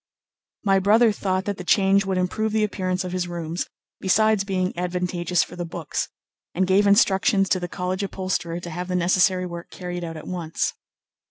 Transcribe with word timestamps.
My 0.63 0.79
brother 0.79 1.11
thought 1.11 1.45
that 1.45 1.57
the 1.57 1.63
change 1.63 2.07
would 2.07 2.17
improve 2.17 2.53
the 2.53 2.63
appearance 2.63 3.03
of 3.03 3.11
his 3.11 3.27
rooms, 3.27 3.67
besides 3.99 4.43
being 4.43 4.75
advantageous 4.75 5.43
for 5.43 5.55
the 5.55 5.63
books, 5.63 6.09
and 6.55 6.65
gave 6.65 6.87
instructions 6.87 7.47
to 7.49 7.59
the 7.59 7.67
college 7.67 8.01
upholsterer 8.01 8.59
to 8.61 8.69
have 8.71 8.87
the 8.87 8.95
necessary 8.95 9.45
work 9.45 9.69
carried 9.69 10.03
out 10.03 10.17
at 10.17 10.25
once. 10.25 10.73